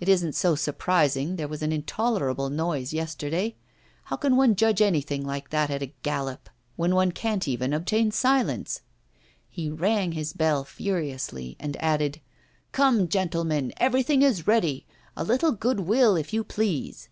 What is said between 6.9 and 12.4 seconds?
one can't even obtain silence?' He rang his bell furiously, and added: